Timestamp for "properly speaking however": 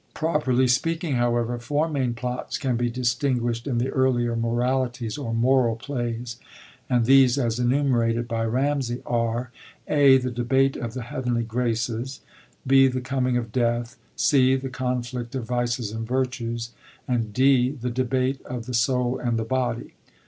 0.15-1.59